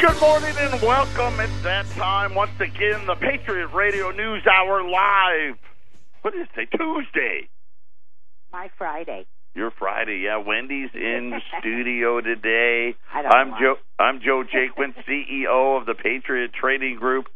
[0.00, 1.38] Good morning and welcome.
[1.40, 3.04] It's that time once again.
[3.06, 5.58] The Patriot Radio News Hour live.
[6.22, 6.70] What is it?
[6.74, 7.50] Tuesday.
[8.50, 9.26] My Friday.
[9.54, 10.38] Your Friday, yeah.
[10.38, 12.94] Wendy's in studio today.
[13.12, 13.50] I don't I'm.
[13.60, 13.74] Joe.
[13.98, 17.26] I'm Joe Jaquin, CEO of the Patriot Trading Group.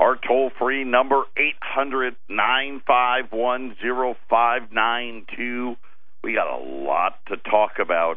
[0.00, 5.76] Our toll free number eight hundred nine five one zero five nine two.
[6.24, 8.16] We got a lot to talk about.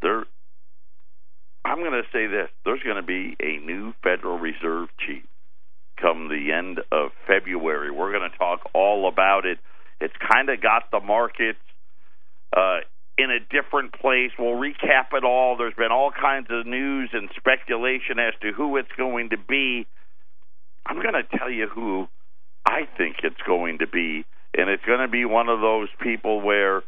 [0.00, 0.24] There,
[1.68, 5.22] I'm going to say this: there's going to be a new Federal Reserve chief
[6.00, 7.90] come the end of February.
[7.90, 9.58] We're going to talk all about it.
[10.00, 11.58] It's kind of got the markets
[12.56, 12.78] uh,
[13.18, 14.30] in a different place.
[14.38, 15.56] We'll recap it all.
[15.56, 19.86] There's been all kinds of news and speculation as to who it's going to be.
[20.86, 22.08] I'm going to tell you who
[22.64, 24.24] I think it's going to be,
[24.56, 26.78] and it's going to be one of those people where,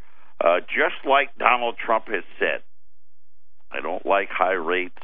[0.42, 2.62] uh, just like Donald Trump has said,
[3.70, 4.98] I don't like high rates,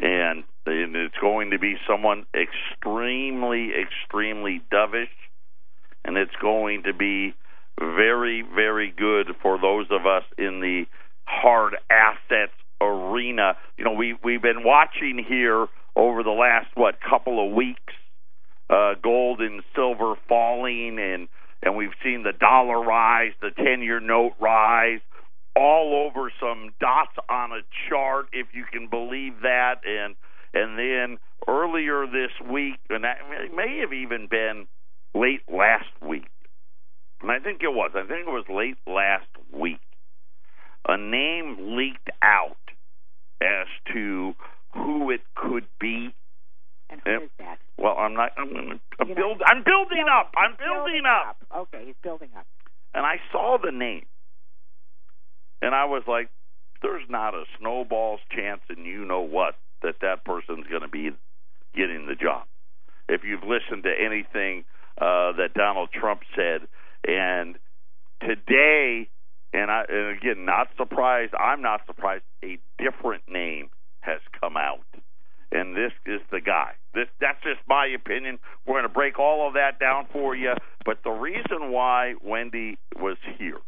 [0.00, 5.08] and, it's going to be someone extremely, extremely dovish,
[6.04, 7.34] and it's going to be
[7.78, 10.84] very, very good for those of us in the
[11.26, 13.56] hard assets arena.
[13.76, 17.92] You know, we we've been watching here over the last what couple of weeks,
[18.70, 21.28] uh, gold and silver falling, and
[21.62, 25.00] and we've seen the dollar rise, the ten-year note rise,
[25.56, 30.14] all over some dots on a chart, if you can believe that, and
[30.52, 33.18] and then earlier this week, and that
[33.54, 34.66] may have even been
[35.14, 36.26] late last week
[37.24, 37.90] and I think it was.
[37.94, 39.80] I think it was late last week.
[40.86, 42.56] A name leaked out
[43.40, 44.34] as to
[44.74, 46.14] who it could be.
[46.90, 47.22] And who Yep.
[47.22, 47.58] is that?
[47.78, 48.32] Well, I'm not.
[48.36, 50.32] I'm, gonna, I'm, You're build, not- I'm building up.
[50.36, 51.36] I'm He's building up.
[51.56, 52.46] Okay, he's building up.
[52.92, 54.04] And I saw the name,
[55.62, 56.30] and I was like,
[56.82, 61.10] "There's not a snowball's chance, and you know what, that that person's going to be
[61.74, 62.44] getting the job."
[63.08, 64.64] If you've listened to anything
[64.98, 66.66] uh, that Donald Trump said,
[67.06, 67.56] and
[68.20, 69.08] today,
[69.52, 71.32] and I and again, not surprised.
[71.38, 72.24] I'm not surprised.
[72.44, 73.68] A different name
[74.00, 74.86] has come out,
[75.52, 76.72] and this is the guy.
[76.94, 78.38] This that's just my opinion.
[78.66, 80.52] We're going to break all of that down for you.
[80.84, 83.58] But the reason why Wendy was here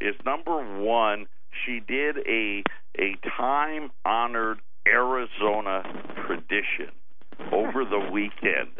[0.00, 1.26] is number one,
[1.64, 2.62] she did a
[2.98, 5.82] a time honored Arizona
[6.26, 6.90] tradition
[7.52, 8.70] over the weekend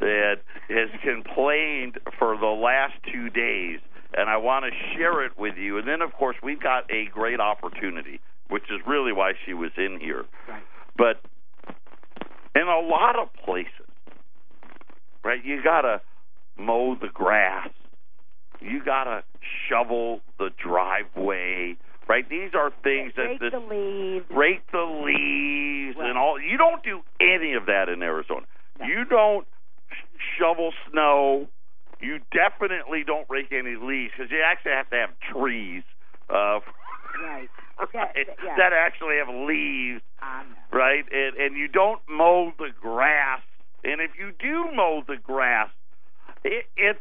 [0.00, 0.36] that
[0.68, 3.80] has complained for the last two days,
[4.16, 5.78] and I want to share it with you.
[5.78, 9.70] And then, of course, we've got a great opportunity, which is really why she was
[9.76, 10.24] in here.
[10.48, 10.62] Right.
[10.96, 11.20] But
[12.54, 13.70] in a lot of places,
[15.24, 16.00] right, you got to
[16.58, 17.68] mow the grass,
[18.60, 19.22] you got to
[19.68, 21.76] shovel the driveway,
[22.08, 22.28] right?
[22.28, 24.26] These are things that this, the leaves.
[24.30, 26.08] rake the leaves Right.
[26.08, 26.40] and all.
[26.40, 28.46] You don't do any of that in Arizona.
[28.78, 28.86] No.
[28.86, 29.46] You don't
[30.38, 31.48] shovel snow.
[32.00, 35.82] You definitely don't rake any leaves because you actually have to have trees,
[36.30, 36.60] uh,
[37.22, 37.48] Right.
[37.94, 38.56] right, That- yeah.
[38.56, 40.56] that actually have leaves, them.
[40.72, 41.04] right?
[41.10, 43.40] And and you don't mow the grass.
[43.84, 45.70] And if you do mow the grass,
[46.44, 47.00] it, it's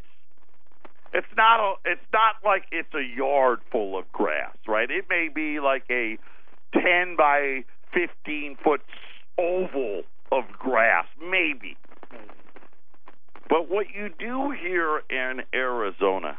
[1.14, 4.90] it's not a it's not like it's a yard full of grass, right?
[4.90, 6.18] It may be like a
[6.74, 8.82] ten by fifteen foot
[9.38, 11.78] oval of grass, maybe.
[12.12, 12.24] Maybe.
[13.50, 16.38] But what you do here in Arizona,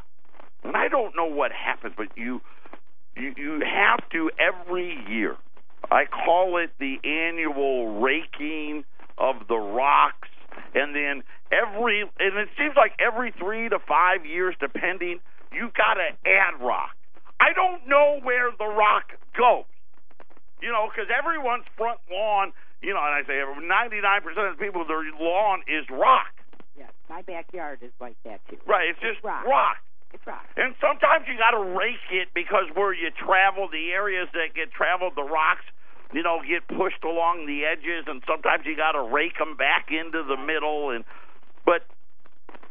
[0.62, 2.40] and I don't know what happens, but you
[3.16, 5.36] you you have to every year.
[5.90, 8.84] I call it the annual raking
[9.18, 10.28] of the rocks,
[10.74, 15.20] and then every and it seems like every three to five years, depending,
[15.52, 16.96] you got to add rock.
[17.38, 19.64] I don't know where the rock goes,
[20.60, 22.52] you know, because everyone's front lawn,
[22.82, 26.32] you know, and I say ninety nine percent of the people, their lawn is rock.
[26.76, 26.92] Yes.
[27.08, 28.58] My backyard is like that too.
[28.66, 29.44] Right, it's just rock.
[29.46, 29.78] rock.
[30.12, 30.44] It's rock.
[30.56, 34.72] And sometimes you got to rake it because where you travel, the areas that get
[34.72, 35.62] traveled, the rocks,
[36.12, 39.88] you know, get pushed along the edges, and sometimes you got to rake them back
[39.94, 40.90] into the middle.
[40.90, 41.04] And
[41.64, 41.82] but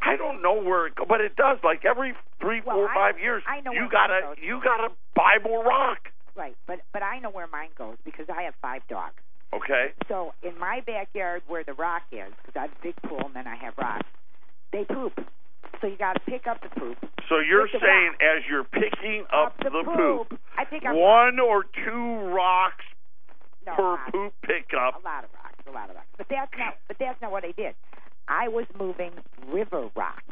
[0.02, 1.58] I don't know where it go, but it does.
[1.62, 4.36] Like every three, Well, four, I- five years, I know you got mine to goes.
[4.42, 6.08] you got to buy more rock.
[6.36, 6.56] Right.
[6.66, 9.14] But but I know where mine goes because I have five dogs.
[9.52, 9.92] Okay.
[10.08, 13.34] So in my backyard where the rock is, because I have a big pool and
[13.34, 14.06] then I have rocks,
[14.72, 15.12] they poop.
[15.80, 16.96] So you got to pick up the poop.
[17.28, 18.22] So you're saying rock.
[18.22, 22.84] as you're picking up, the, poop, I pick up one or two rocks
[23.66, 24.10] no, per rocks.
[24.12, 25.00] poop pickup.
[25.00, 26.08] A lot of rocks, a lot of rocks.
[26.16, 26.74] But that's not.
[26.88, 27.74] But that's not what I did.
[28.30, 29.10] I was moving
[29.52, 30.22] river rock.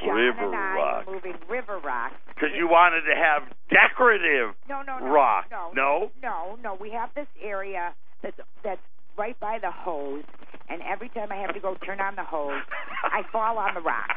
[0.00, 1.06] John River and I rock.
[1.06, 2.12] were moving river rock.
[2.28, 5.06] Because you wanted to have decorative No, no, no.
[5.12, 5.46] rock.
[5.50, 6.10] No, No?
[6.22, 6.74] no, no.
[6.80, 8.80] We have this area that's that's
[9.18, 10.24] right by the hose,
[10.70, 12.62] and every time I have to go turn on the hose,
[13.04, 14.16] I fall on the rocks.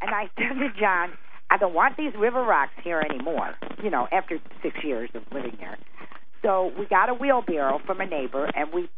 [0.00, 1.10] And I said to John,
[1.48, 3.54] I don't want these river rocks here anymore.
[3.82, 5.78] You know, after six years of living here.
[6.42, 8.90] So we got a wheelbarrow from a neighbor, and we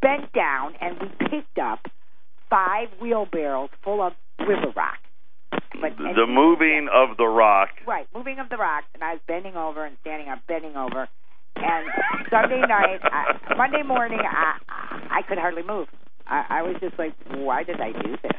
[0.00, 1.80] bent down and we picked up
[2.50, 4.98] five wheelbarrows full of river rock.
[5.80, 7.70] But the he- moving of the rock.
[7.86, 11.08] Right, moving of the rocks, and I was bending over and standing up, bending over.
[11.56, 11.86] And
[12.30, 14.58] Sunday night, I, Monday morning, I
[15.10, 15.86] I could hardly move.
[16.26, 18.32] I, I was just like, why did I do this?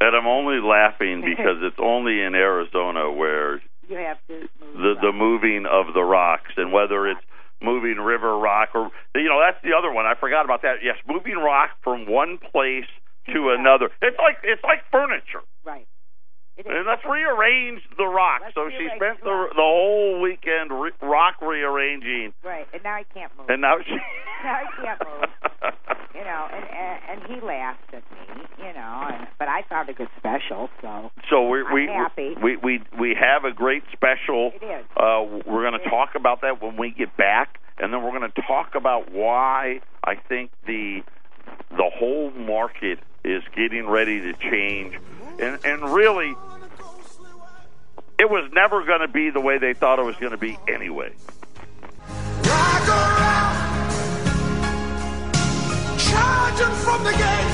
[0.00, 4.74] And I'm only laughing because it's only in Arizona where You have to move.
[4.76, 7.20] the the moving of the rocks and whether it's
[7.62, 10.96] moving river rock or you know that's the other one I forgot about that yes
[11.08, 12.88] moving rock from one place
[13.32, 13.58] to Yeah.
[13.58, 15.86] another it's like it's like furniture Right.
[16.56, 19.50] And let's rearrange the rock Let's so she spent the the rock.
[19.56, 23.48] the whole weekend re- rock rearranging Right, and now I can't move.
[23.50, 23.90] and now she
[24.44, 25.30] Now I can't move.
[26.14, 29.88] you know, and, and and he laughed at me, you know, and but I found
[29.88, 32.34] a good special, so so we we I'm happy.
[32.40, 34.84] we we we have a great special it is.
[34.96, 38.30] Uh, we're going to talk about that when we get back, and then we're going
[38.30, 41.00] to talk about why I think the
[41.70, 44.98] the whole market is getting ready to change,
[45.40, 46.34] and and really,
[48.18, 50.58] it was never going to be the way they thought it was going to be
[50.68, 51.12] anyway.
[52.44, 53.98] Rock around,
[55.98, 57.53] charging from the gate.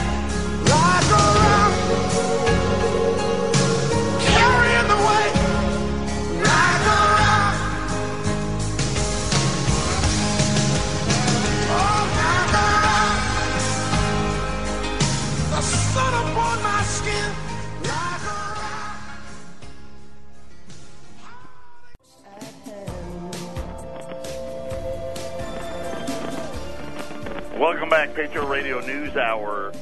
[27.60, 29.74] Welcome back, Patriot Radio News Hour.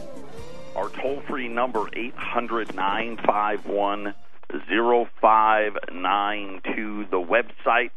[0.75, 4.15] Our toll free number, 800 951
[4.51, 7.07] 0592.
[7.09, 7.93] The website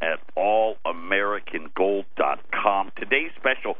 [0.00, 2.92] at allamericangold.com.
[2.96, 3.76] Today's special,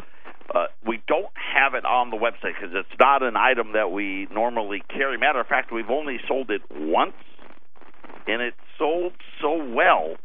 [0.52, 4.26] uh, we don't have it on the website because it's not an item that we
[4.32, 5.16] normally carry.
[5.16, 7.14] Matter of fact, we've only sold it once,
[8.26, 10.16] and it sold so well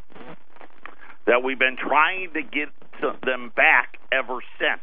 [1.28, 2.70] that we've been trying to get
[3.24, 4.82] them back ever since.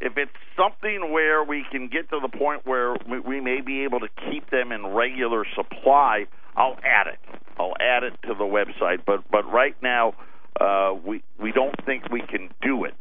[0.00, 3.84] If it's something where we can get to the point where we, we may be
[3.84, 6.26] able to keep them in regular supply,
[6.56, 7.18] I'll add it.
[7.58, 9.04] I'll add it to the website.
[9.06, 10.14] But but right now,
[10.60, 12.94] uh, we we don't think we can do it.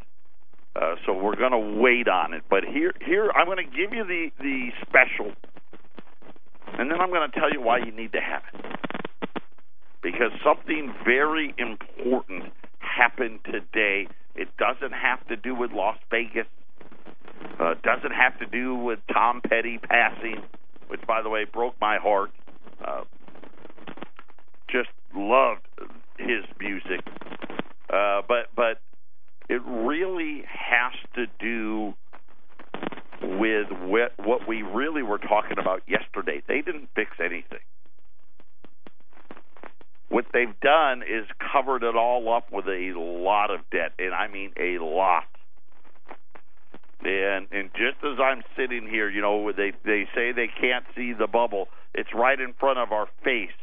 [0.75, 2.43] Uh, so we're going to wait on it.
[2.49, 5.31] But here here I'm going to give you the the special,
[6.77, 8.69] and then I'm going to tell you why you need to have it
[10.01, 14.07] because something very important happened today.
[14.35, 16.47] It doesn't have to do with Las Vegas.
[17.59, 20.41] Uh, doesn't have to do with Tom Petty passing,
[20.87, 22.31] which, by the way, broke my heart.
[22.83, 23.03] Uh,
[24.69, 25.61] just loved
[26.17, 27.01] his music,
[27.91, 28.79] uh, but but
[29.49, 31.93] it really has to do
[33.21, 36.41] with what, what we really were talking about yesterday.
[36.47, 37.59] They didn't fix anything.
[40.09, 44.27] What they've done is covered it all up with a lot of debt, and I
[44.27, 45.25] mean a lot.
[47.01, 51.13] And and just as I'm sitting here, you know, they they say they can't see
[51.13, 51.69] the bubble.
[51.93, 53.55] It's right in front of our face,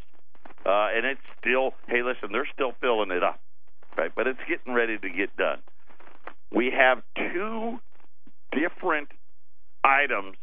[0.65, 1.73] uh, and it's still.
[1.87, 3.39] Hey, listen, they're still filling it up,
[3.97, 4.11] right?
[4.15, 5.59] But it's getting ready to get done.
[6.51, 7.79] We have two
[8.53, 9.09] different
[9.85, 10.37] items,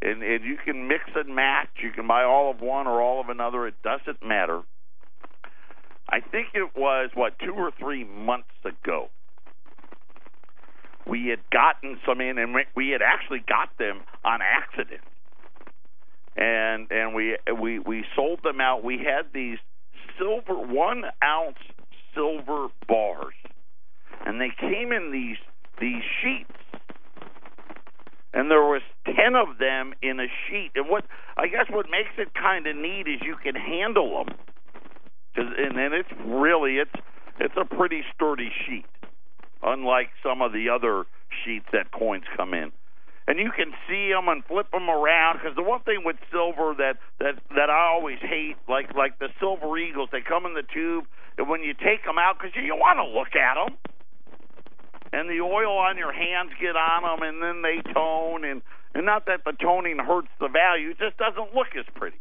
[0.00, 1.70] and and you can mix and match.
[1.82, 3.66] You can buy all of one or all of another.
[3.66, 4.62] It doesn't matter.
[6.08, 9.08] I think it was what two or three months ago
[11.06, 15.02] we had gotten some in, and we- had actually got them on accident,
[16.36, 18.82] and and we we we sold them out.
[18.84, 19.58] We had these
[20.18, 21.58] silver one ounce
[22.14, 23.34] silver bars,
[24.24, 25.38] and they came in these
[25.80, 26.50] these sheets,
[28.32, 30.72] and there was ten of them in a sheet.
[30.74, 31.04] And what
[31.36, 34.36] I guess what makes it kind of neat is you can handle them,
[35.36, 36.94] and then it's really it's
[37.40, 38.86] it's a pretty sturdy sheet
[39.64, 41.04] unlike some of the other
[41.44, 42.70] sheets that coins come in.
[43.26, 46.74] And you can see them and flip them around because the one thing with silver
[46.76, 50.62] that that that I always hate, like like the silver eagles, they come in the
[50.62, 51.06] tube,
[51.38, 53.80] and when you take them out, because you, you want to look at them,
[55.10, 58.60] and the oil on your hands get on them, and then they tone, and
[58.94, 62.20] and not that the toning hurts the value, it just doesn't look as pretty.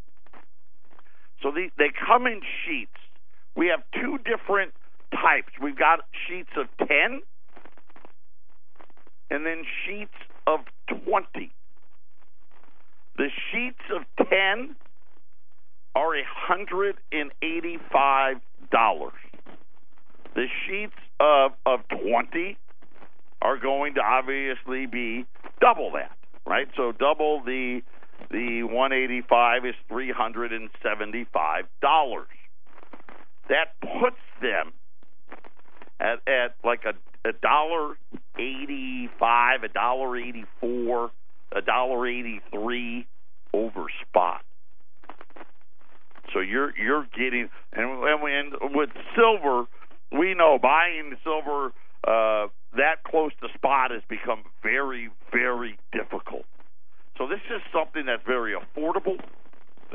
[1.42, 2.96] So the, they come in sheets.
[3.58, 4.72] We have two different
[5.12, 5.52] types.
[5.62, 7.22] We've got sheets of 10
[9.34, 10.14] and then sheets
[10.46, 11.52] of 20.
[13.18, 14.76] The sheets of 10
[15.96, 16.14] are
[16.50, 18.42] $185.
[20.36, 22.58] The sheets of, of 20
[23.42, 25.26] are going to obviously be
[25.60, 26.68] double that, right?
[26.78, 27.82] So double the
[28.32, 31.64] the 185 is $375.
[33.50, 34.72] That puts them
[36.00, 36.94] at, at like a
[37.26, 37.96] a dollar
[38.38, 41.12] eighty five, a dollar eighty four,
[41.52, 43.08] a dollar eighty three
[43.54, 44.42] over spot.
[46.34, 49.66] So you're you're getting and and with silver,
[50.12, 51.72] we know buying silver
[52.06, 56.46] uh, that close to spot has become very very difficult.
[57.18, 59.18] So this is something that's very affordable.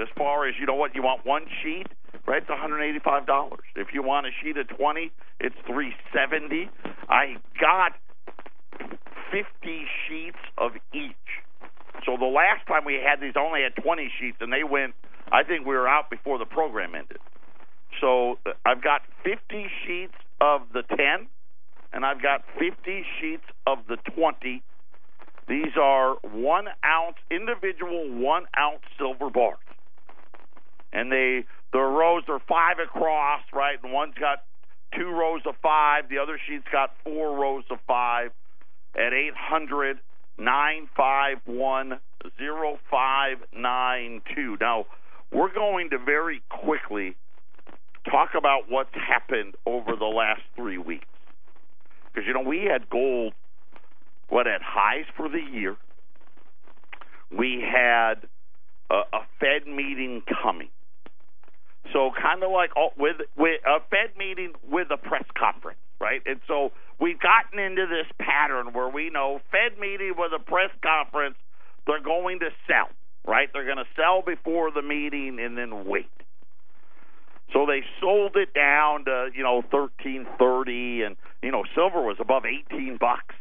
[0.00, 1.86] As far as you know, what you want one sheet,
[2.26, 2.40] right?
[2.40, 3.64] It's one hundred eighty-five dollars.
[3.74, 6.70] If you want a sheet of twenty, it's three seventy.
[7.08, 7.92] I got
[9.32, 11.14] fifty sheets of each.
[12.06, 14.94] So the last time we had these, only had twenty sheets, and they went.
[15.32, 17.18] I think we were out before the program ended.
[18.00, 21.26] So uh, I've got fifty sheets of the ten,
[21.92, 24.62] and I've got fifty sheets of the twenty.
[25.48, 29.58] These are one ounce individual one ounce silver bars
[30.92, 33.76] and they the rows are five across, right?
[33.82, 34.44] And one's got
[34.96, 38.30] two rows of five, the other sheet's got four rows of five
[38.96, 39.98] at eight hundred
[40.38, 42.00] nine five one
[42.38, 44.56] zero five nine two.
[44.60, 44.86] Now
[45.32, 47.16] we're going to very quickly
[48.10, 51.06] talk about what's happened over the last three weeks.
[52.06, 53.34] Because you know we had gold
[54.28, 55.76] what at highs for the year.
[57.30, 58.26] We had
[58.90, 60.68] a, a Fed meeting coming.
[61.92, 66.20] So kind of like oh, with with a Fed meeting with a press conference, right?
[66.26, 70.70] And so we've gotten into this pattern where we know Fed meeting with a press
[70.82, 71.36] conference,
[71.86, 72.88] they're going to sell,
[73.26, 73.48] right?
[73.52, 76.10] They're going to sell before the meeting and then wait.
[77.52, 82.16] So they sold it down to you know thirteen thirty, and you know silver was
[82.20, 83.34] above eighteen bucks.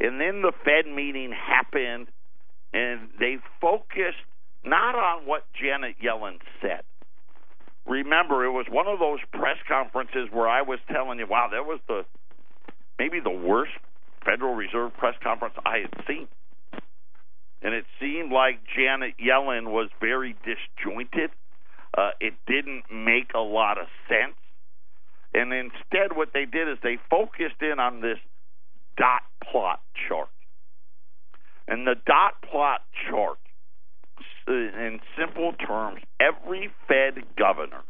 [0.00, 2.08] And then the Fed meeting happened,
[2.72, 4.22] and they focused
[4.64, 6.82] not on what Janet Yellen said.
[7.88, 11.64] Remember, it was one of those press conferences where I was telling you, wow, that
[11.64, 12.04] was the
[12.98, 13.72] maybe the worst
[14.24, 16.28] Federal Reserve press conference I had seen.
[17.62, 21.30] And it seemed like Janet Yellen was very disjointed.
[21.96, 24.36] Uh, it didn't make a lot of sense.
[25.34, 28.18] And instead, what they did is they focused in on this
[28.96, 30.28] dot plot chart.
[31.66, 33.38] And the dot plot chart
[34.48, 37.82] in simple terms, every Fed governor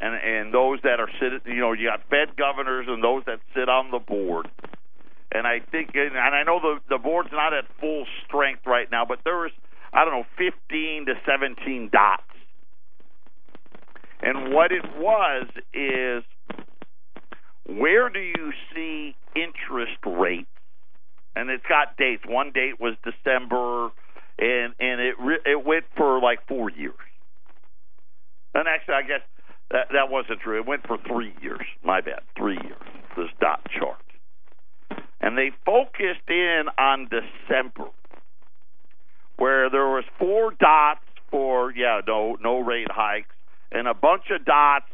[0.00, 3.40] and and those that are sitting, you know, you got Fed governors and those that
[3.54, 4.48] sit on the board.
[5.30, 9.04] And I think, and I know the the board's not at full strength right now,
[9.04, 9.50] but there was,
[9.92, 12.22] I don't know, 15 to 17 dots.
[14.20, 16.24] And what it was is,
[17.66, 20.48] where do you see interest rates?
[21.36, 22.24] And it's got dates.
[22.26, 23.90] One date was December
[24.38, 26.94] and and it re- it went for like four years.
[28.54, 29.20] And actually, I guess
[29.70, 30.58] that that wasn't true.
[30.58, 31.66] It went for three years.
[31.84, 32.80] My bad, three years.
[33.16, 34.04] This dot chart,
[35.20, 37.90] and they focused in on December,
[39.36, 43.34] where there was four dots for yeah no no rate hikes,
[43.72, 44.90] and a bunch of dots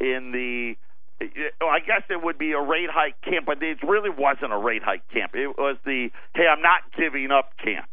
[0.00, 0.76] in the
[1.20, 4.82] I guess it would be a rate hike camp, but it really wasn't a rate
[4.84, 5.34] hike camp.
[5.34, 7.88] It was the hey, I'm not giving up camp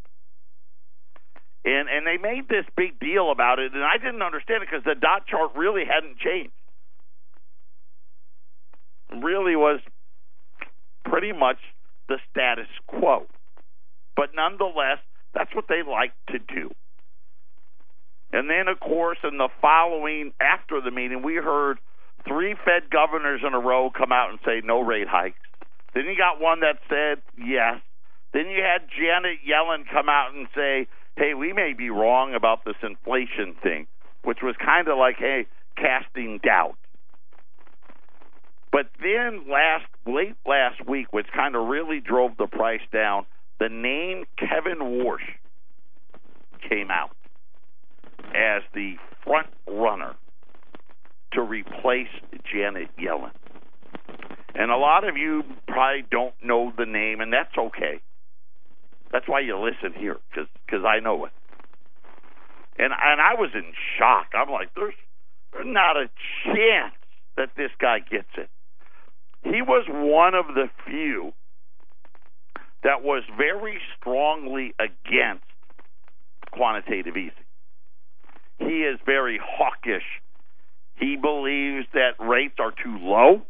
[1.65, 4.85] and and they made this big deal about it, and I didn't understand it because
[4.85, 6.53] the dot chart really hadn't changed.
[9.21, 9.79] really was
[11.03, 11.57] pretty much
[12.07, 13.25] the status quo,
[14.15, 14.99] but nonetheless,
[15.33, 16.71] that's what they like to do.
[18.31, 21.79] And then, of course, in the following after the meeting, we heard
[22.27, 25.39] three Fed governors in a row come out and say no rate hikes.
[25.93, 27.79] Then you got one that said yes.
[28.33, 32.65] Then you had Janet Yellen come out and say hey, we may be wrong about
[32.65, 33.87] this inflation thing,
[34.23, 36.75] which was kind of like, hey, casting doubt.
[38.71, 43.25] But then last late last week, which kind of really drove the price down,
[43.59, 45.19] the name Kevin Warsh
[46.69, 47.15] came out
[48.33, 50.15] as the front runner
[51.33, 52.09] to replace
[52.51, 53.31] Janet Yellen.
[54.53, 58.01] And a lot of you probably don't know the name, and that's okay.
[59.15, 61.31] That's why you listen here, because I know it.
[62.77, 64.27] and and I was in shock.
[64.33, 64.93] I'm like, there's,
[65.53, 66.09] there's not a
[66.43, 66.93] chance
[67.37, 68.49] that this guy gets it.
[69.41, 71.31] He was one of the few
[72.83, 75.45] that was very strongly against
[76.51, 77.31] quantitative easing.
[78.59, 80.03] He is very hawkish.
[80.95, 83.43] He believes that rates are too low.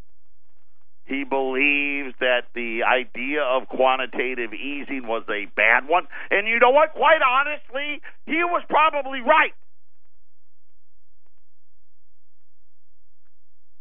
[1.05, 6.07] He believes that the idea of quantitative easing was a bad one.
[6.31, 6.93] And you know what?
[6.93, 9.53] Quite honestly, he was probably right.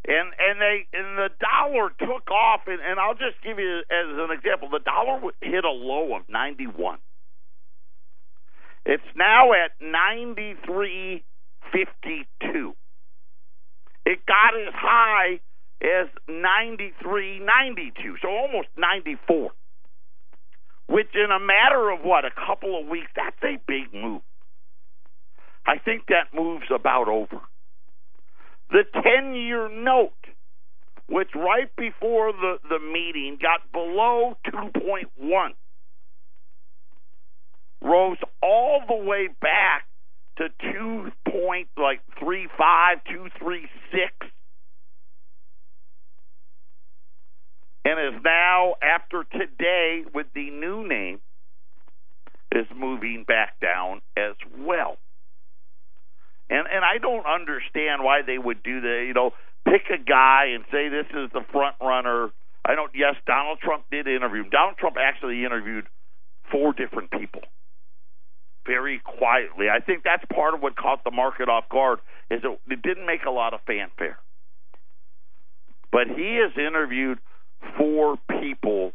[0.06, 4.18] And and they and the dollar took off and, and I'll just give you as
[4.18, 6.98] an example, the dollar hit a low of 91.
[8.84, 11.22] It's now at 93.52.
[14.04, 15.40] It got as high
[15.82, 19.50] as 93, 92, so almost 94.
[20.86, 24.22] Which, in a matter of what, a couple of weeks, that's a big move.
[25.66, 27.40] I think that move's about over.
[28.70, 30.12] The 10 year note,
[31.08, 35.50] which right before the, the meeting got below 2.1,
[37.82, 39.86] rose all the way back
[40.36, 44.33] to 2 point like 35, 236
[47.84, 51.20] and is now, after today, with the new name,
[52.52, 54.96] is moving back down as well.
[56.48, 59.04] And and I don't understand why they would do that.
[59.06, 59.30] You know,
[59.64, 62.30] pick a guy and say this is the front runner.
[62.64, 62.92] I don't.
[62.94, 64.48] Yes, Donald Trump did interview.
[64.50, 65.86] Donald Trump actually interviewed
[66.50, 67.42] four different people
[68.66, 69.66] very quietly.
[69.68, 71.98] I think that's part of what caught the market off guard.
[72.30, 74.18] Is it, it didn't make a lot of fanfare,
[75.92, 77.18] but he has interviewed
[77.78, 78.92] four people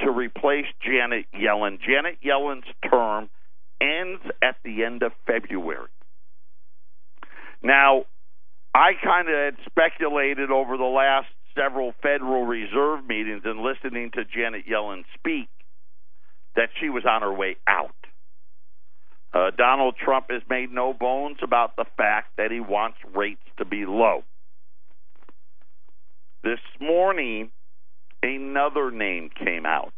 [0.00, 1.78] to replace Janet Yellen.
[1.80, 3.28] Janet Yellen's term
[3.80, 5.88] ends at the end of February.
[7.62, 8.04] Now,
[8.74, 14.24] I kind of had speculated over the last several Federal Reserve meetings and listening to
[14.24, 15.48] Janet Yellen speak
[16.56, 17.94] that she was on her way out.
[19.32, 23.64] Uh, Donald Trump has made no bones about the fact that he wants rates to
[23.64, 24.22] be low.
[26.44, 27.50] This morning,
[28.24, 29.92] another name came out.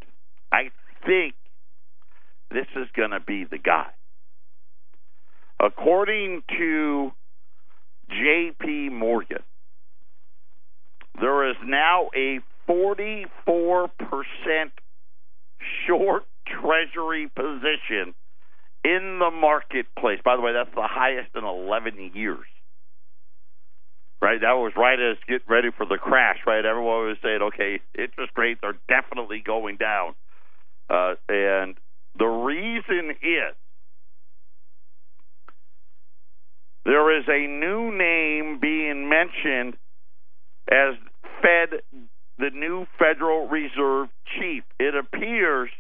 [0.53, 0.71] I
[1.07, 1.35] think
[2.51, 3.87] this is going to be the guy.
[5.61, 7.13] According to
[8.11, 8.91] J.P.
[8.91, 9.43] Morgan,
[11.21, 13.17] there is now a 44%
[15.87, 18.15] short treasury position
[18.85, 20.21] in the marketplace.
[20.25, 22.47] By the way, that's the highest in 11 years
[24.27, 24.41] right?
[24.41, 26.65] That was right as get ready for the crash, right?
[26.65, 30.17] Everyone was saying, okay, interest rates are definitely going down,
[30.91, 31.77] uh, and
[32.19, 33.55] the reason is
[36.85, 39.77] there is a new name being mentioned
[40.73, 40.95] as
[41.41, 41.83] Fed,
[42.39, 44.65] the new Federal Reserve chief.
[44.81, 45.71] It appears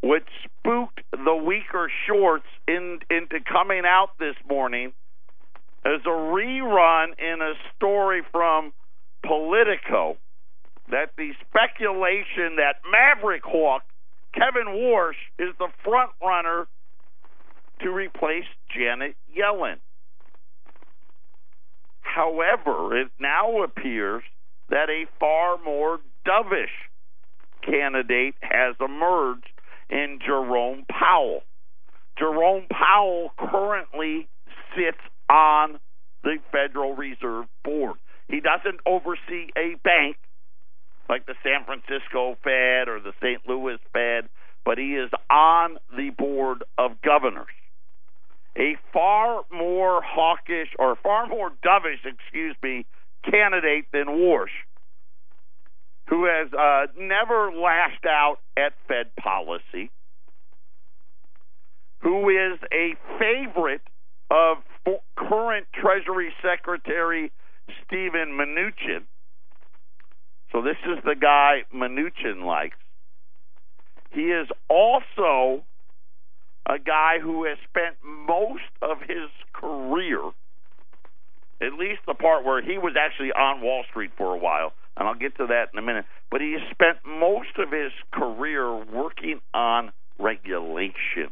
[0.00, 4.92] what spooked the weaker shorts in, into coming out this morning
[5.84, 8.72] as a rerun in a story from
[9.24, 10.16] Politico
[10.90, 13.82] that the speculation that Maverick Hawk
[14.34, 16.66] Kevin Warsh is the front runner
[17.80, 19.76] to replace Janet Yellen.
[22.00, 24.22] However, it now appears
[24.70, 26.66] that a far more dovish
[27.62, 29.48] candidate has emerged
[29.90, 31.42] in Jerome Powell.
[32.18, 34.28] Jerome Powell currently
[34.76, 34.98] sits
[35.30, 35.78] on
[36.22, 37.96] the Federal Reserve Board.
[38.28, 40.16] He doesn't oversee a bank
[41.08, 43.40] like the San Francisco Fed or the St.
[43.48, 44.28] Louis Fed,
[44.64, 47.46] but he is on the Board of Governors.
[48.56, 52.84] A far more hawkish or far more dovish, excuse me,
[53.24, 54.52] candidate than Warsh,
[56.08, 59.90] who has uh, never lashed out at Fed policy,
[62.00, 63.82] who is a favorite
[64.30, 64.58] of
[65.16, 67.32] current Treasury Secretary
[67.84, 69.04] Steven Mnuchin.
[70.52, 72.76] So this is the guy Mnuchin likes.
[74.10, 75.64] He is also
[76.66, 80.20] a guy who has spent most of his career,
[81.60, 85.08] at least the part where he was actually on Wall Street for a while, and
[85.08, 88.74] I'll get to that in a minute, but he has spent most of his career
[88.84, 91.30] working on regulation.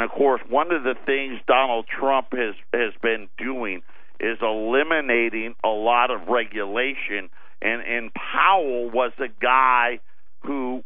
[0.00, 3.82] And of course, one of the things Donald Trump has has been doing
[4.18, 7.28] is eliminating a lot of regulation.
[7.60, 10.00] And and Powell was a guy
[10.42, 10.82] who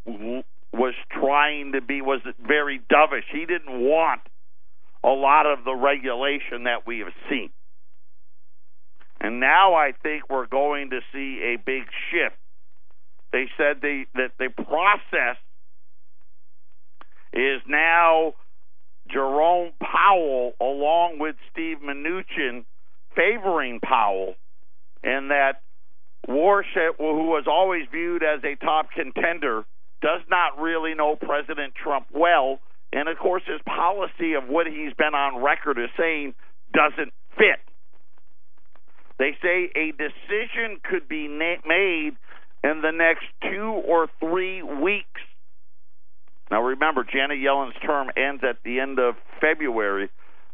[0.72, 3.22] was trying to be was very dovish.
[3.33, 4.22] He didn't want
[5.05, 7.50] a lot of the regulation that we have seen.
[9.20, 12.35] And now I think we're going to see a big shift.
[13.31, 15.37] They said they, that the process
[17.33, 18.35] is now
[19.10, 22.64] Jerome Powell along with Steve Mnuchin
[23.14, 24.34] favoring Powell,
[25.02, 25.60] and that
[26.28, 29.64] Warsh, who was always viewed as a top contender,
[30.00, 32.58] does not really know President Trump well,
[32.92, 36.34] and of course his policy of what he's been on record as saying
[36.72, 37.60] doesn't fit.
[39.18, 42.16] They say a decision could be na- made
[42.64, 45.20] in the next two or three weeks.
[46.50, 50.11] Now remember, Janet Yellen's term ends at the end of February,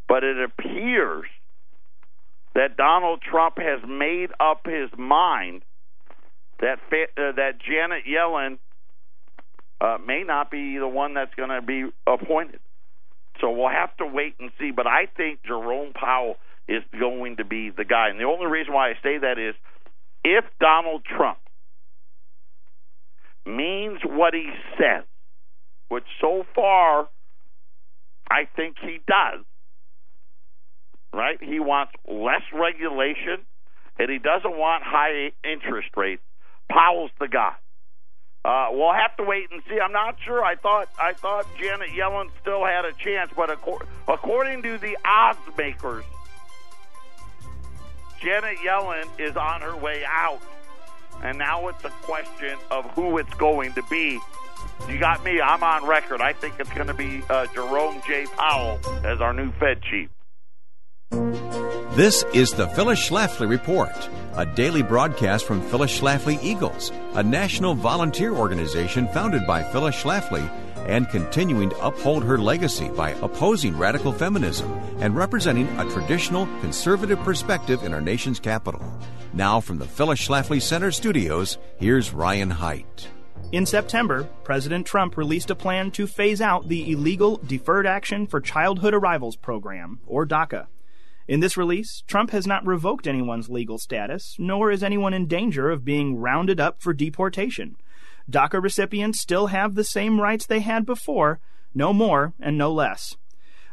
[0.08, 1.26] but it appears
[2.54, 5.62] that Donald Trump has made up his mind
[6.60, 8.58] that uh, that Janet Yellen
[9.80, 12.60] uh, may not be the one that's going to be appointed.
[13.40, 14.70] So we'll have to wait and see.
[14.70, 16.36] But I think Jerome Powell
[16.68, 18.08] is going to be the guy.
[18.10, 19.54] And the only reason why I say that is
[20.24, 21.38] if Donald Trump
[23.46, 25.04] means what he says,
[25.90, 27.08] which so far
[28.30, 29.44] I think he does,
[31.12, 31.38] right?
[31.42, 33.44] He wants less regulation
[33.98, 36.22] and he doesn't want high interest rates.
[36.70, 37.54] Powell's the guy.
[38.42, 39.78] Uh, we'll have to wait and see.
[39.78, 40.42] I'm not sure.
[40.42, 43.50] I thought I thought Janet Yellen still had a chance, but
[44.08, 46.04] according to the odds makers,
[48.22, 50.40] Janet Yellen is on her way out,
[51.22, 54.18] and now it's a question of who it's going to be.
[54.88, 55.40] You got me.
[55.40, 56.20] I'm on record.
[56.20, 58.26] I think it's going to be uh, Jerome J.
[58.36, 60.08] Powell as our new Fed chief.
[61.92, 63.90] This is the Phyllis Schlafly Report,
[64.36, 70.48] a daily broadcast from Phyllis Schlafly Eagles, a national volunteer organization founded by Phyllis Schlafly
[70.86, 77.18] and continuing to uphold her legacy by opposing radical feminism and representing a traditional conservative
[77.20, 78.82] perspective in our nation's capital.
[79.32, 83.08] Now, from the Phyllis Schlafly Center studios, here's Ryan Haidt.
[83.52, 88.40] In September, President Trump released a plan to phase out the illegal Deferred Action for
[88.40, 90.68] Childhood Arrivals program, or DACA.
[91.26, 95.68] In this release, Trump has not revoked anyone's legal status, nor is anyone in danger
[95.68, 97.74] of being rounded up for deportation.
[98.30, 101.40] DACA recipients still have the same rights they had before,
[101.74, 103.16] no more and no less.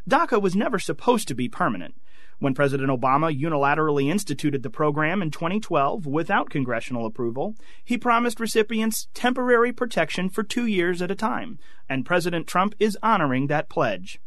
[0.07, 1.95] DACA was never supposed to be permanent.
[2.39, 9.09] When President Obama unilaterally instituted the program in 2012 without congressional approval, he promised recipients
[9.13, 14.21] temporary protection for two years at a time, and President Trump is honoring that pledge.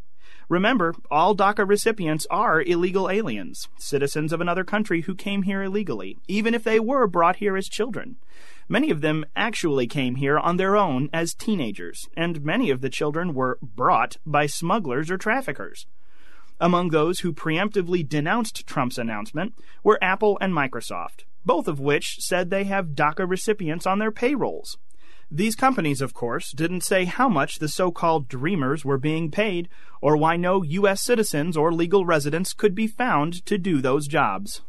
[0.51, 6.19] Remember, all DACA recipients are illegal aliens, citizens of another country who came here illegally,
[6.27, 8.17] even if they were brought here as children.
[8.73, 12.89] Many of them actually came here on their own as teenagers, and many of the
[12.89, 15.89] children were brought by smugglers or traffickers.
[16.61, 22.51] Among those who preemptively denounced Trump's announcement were Apple and Microsoft, both of which said
[22.51, 24.79] they have DACA recipients on their payrolls.
[25.33, 29.69] These companies, of course, didn't say how much the so called dreamers were being paid,
[30.01, 31.03] or why no U.S.
[31.03, 34.63] citizens or legal residents could be found to do those jobs.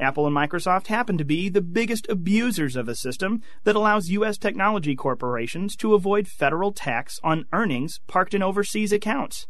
[0.00, 4.38] Apple and Microsoft happen to be the biggest abusers of a system that allows U.S.
[4.38, 9.46] technology corporations to avoid federal tax on earnings parked in overseas accounts.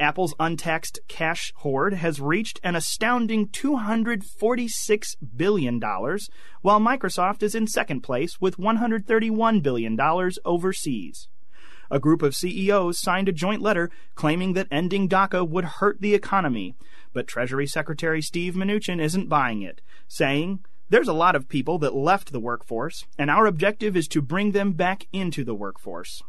[0.00, 8.00] Apple's untaxed cash hoard has reached an astounding $246 billion, while Microsoft is in second
[8.00, 10.00] place with $131 billion
[10.44, 11.28] overseas.
[11.90, 16.14] A group of CEOs signed a joint letter claiming that ending DACA would hurt the
[16.14, 16.74] economy,
[17.14, 20.58] but Treasury Secretary Steve Mnuchin isn't buying it, saying,
[20.90, 24.52] there's a lot of people that left the workforce, and our objective is to bring
[24.52, 26.22] them back into the workforce.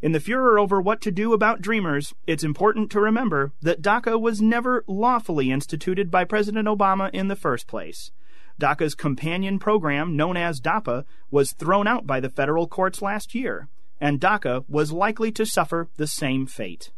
[0.00, 4.20] In the furor over what to do about Dreamers, it's important to remember that DACA
[4.20, 8.12] was never lawfully instituted by President Obama in the first place.
[8.60, 13.68] DACA's companion program, known as DAPA, was thrown out by the federal courts last year,
[14.00, 16.92] and DACA was likely to suffer the same fate.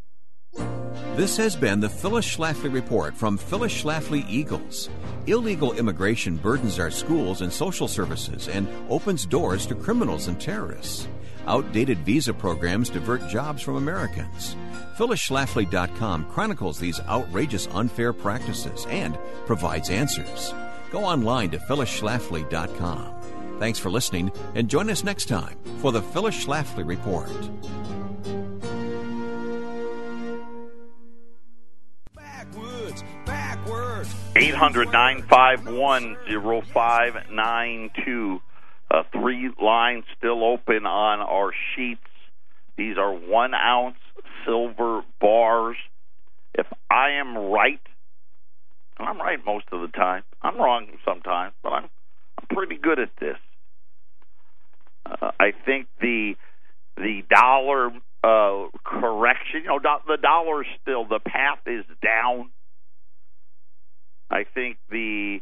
[1.16, 4.88] This has been the Phyllis Schlafly Report from Phyllis Schlafly Eagles.
[5.26, 11.08] Illegal immigration burdens our schools and social services and opens doors to criminals and terrorists.
[11.46, 14.56] Outdated visa programs divert jobs from Americans.
[14.96, 20.54] PhyllisSchlafly.com chronicles these outrageous unfair practices and provides answers.
[20.90, 23.58] Go online to PhyllisSchlafly.com.
[23.58, 27.28] Thanks for listening and join us next time for the Phyllis Schlafly Report.
[34.36, 36.16] 800 951
[36.72, 38.42] 0592.
[38.90, 42.00] Uh, three lines still open on our sheets.
[42.76, 43.96] These are one ounce
[44.44, 45.76] silver bars.
[46.54, 47.80] if I am right,
[48.98, 51.90] and I'm right most of the time, I'm wrong sometimes, but I'm
[52.38, 53.36] I'm pretty good at this.
[55.06, 56.36] Uh, I think the
[56.96, 57.90] the dollar
[58.22, 62.50] uh, correction, you know, do, the dollar still the path is down.
[64.30, 65.40] I think the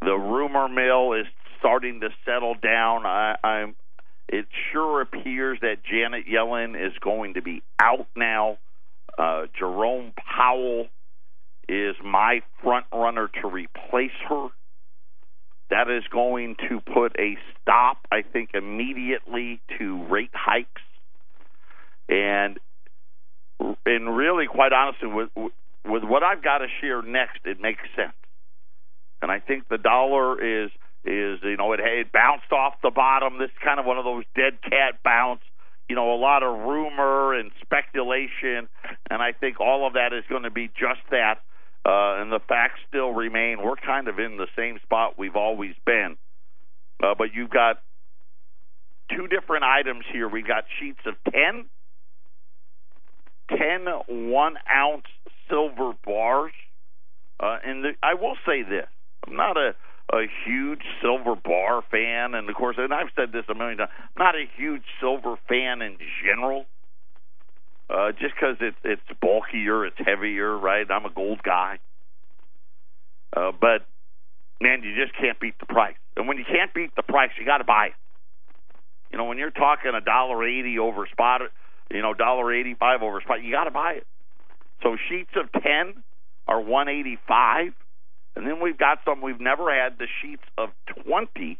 [0.00, 1.26] the rumor mill is
[1.58, 3.06] starting to settle down.
[3.06, 3.74] I, I'm.
[4.28, 8.58] It sure appears that Janet Yellen is going to be out now.
[9.18, 10.86] Uh, Jerome Powell
[11.68, 14.48] is my front runner to replace her.
[15.70, 20.82] That is going to put a stop, I think, immediately to rate hikes,
[22.08, 22.58] and
[23.86, 25.30] and really, quite honestly, with
[25.84, 28.14] with what I've got to share next, it makes sense.
[29.22, 30.70] And I think the dollar is
[31.04, 33.38] is you know it, it bounced off the bottom.
[33.38, 35.40] This is kind of one of those dead cat bounce.
[35.88, 38.68] You know, a lot of rumor and speculation,
[39.10, 41.40] and I think all of that is going to be just that
[41.84, 43.62] uh, and the facts still remain.
[43.62, 46.16] We're kind of in the same spot we've always been.
[47.02, 47.82] Uh, but you've got
[49.14, 50.28] two different items here.
[50.28, 51.66] We've got sheets of 10,
[53.50, 55.04] 10 one ounce
[55.48, 56.52] silver bars.
[57.40, 58.86] Uh, and the, I will say this
[59.26, 59.74] I'm not a,
[60.12, 62.34] a huge silver bar fan.
[62.34, 65.36] And of course, and I've said this a million times, I'm not a huge silver
[65.48, 66.66] fan in general
[67.90, 70.86] uh, just because it's it's bulkier, it's heavier, right?
[70.90, 71.78] I'm a gold guy,
[73.36, 73.86] uh, but
[74.60, 75.96] man, you just can't beat the price.
[76.16, 77.92] And when you can't beat the price, you got to buy it.
[79.10, 81.42] You know, when you're talking a dollar eighty over spot,
[81.90, 84.06] you know, dollar eighty five over spot, you got to buy it.
[84.82, 86.02] So sheets of ten
[86.46, 87.72] are one eighty five,
[88.36, 90.70] and then we've got some we've never had the sheets of
[91.04, 91.58] twenty,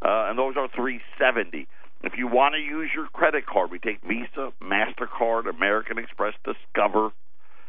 [0.00, 1.66] uh, and those are three seventy.
[2.02, 7.10] If you want to use your credit card, we take Visa, MasterCard, American Express, Discover.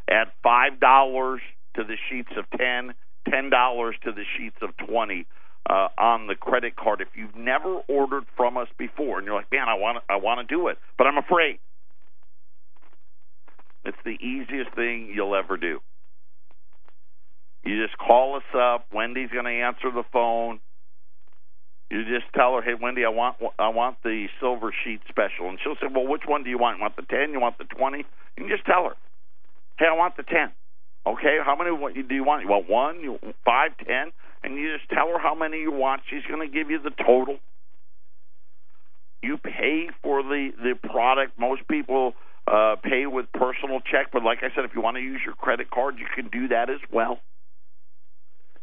[0.10, 1.39] Add $5
[1.76, 2.94] to the sheets of 10,
[3.30, 5.26] $10 to the sheets of 20
[5.70, 7.02] uh, on the credit card.
[7.02, 10.48] If you've never ordered from us before and you're like, man, I want I want
[10.48, 11.60] to do it, but I'm afraid.
[13.86, 15.80] It's the easiest thing you'll ever do.
[17.63, 18.88] You just call us up.
[18.93, 20.60] Wendy's going to answer the phone.
[21.89, 25.60] You just tell her, "Hey, Wendy, I want I want the silver sheet special," and
[25.63, 26.78] she'll say, "Well, which one do you want?
[26.78, 27.32] You want the ten?
[27.32, 28.00] You want the 20?
[28.00, 28.96] You can just tell her,
[29.78, 30.52] "Hey, I want the ten.
[31.06, 31.69] Okay, how many
[32.04, 32.43] do you want?
[32.43, 33.19] You want one?
[33.46, 34.12] Five, ten?
[34.43, 36.02] And you just tell her how many you want.
[36.10, 37.39] She's going to give you the total.
[39.22, 41.38] You pay for the the product.
[41.38, 42.13] Most people
[42.47, 45.36] uh, pay with personal check, but like I said, if you want to use your
[45.36, 47.19] credit card, you can do that as well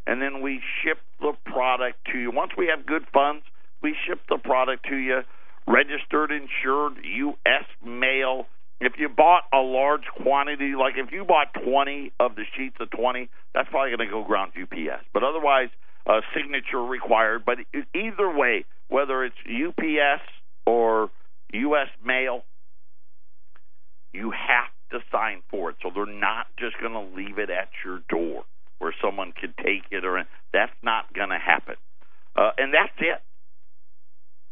[0.07, 2.33] and then we ship the product to you.
[2.33, 3.45] Once we have good funds,
[3.83, 5.21] we ship the product to you,
[5.67, 7.65] registered, insured, U.S.
[7.85, 8.47] mail.
[8.81, 12.91] If you bought a large quantity, like if you bought 20 of the sheets of
[12.91, 15.05] 20, that's probably going to go ground UPS.
[15.13, 15.69] But otherwise,
[16.07, 17.45] a signature required.
[17.45, 17.59] But
[17.95, 20.23] either way, whether it's UPS
[20.67, 21.11] or
[21.53, 21.89] U.S.
[22.05, 22.40] mail,
[24.13, 25.77] you have to sign for it.
[25.83, 28.45] So they're not just going to leave it at your door
[28.79, 31.77] where someone could take it or that's not going to happen.
[32.37, 33.23] Uh, and that's it.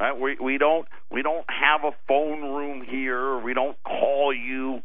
[0.01, 0.19] Right?
[0.19, 3.39] We we don't we don't have a phone room here.
[3.39, 4.81] We don't call you.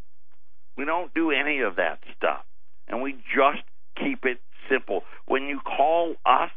[0.76, 2.44] We don't do any of that stuff.
[2.88, 3.64] And we just
[3.96, 5.02] keep it simple.
[5.28, 6.50] When you call us,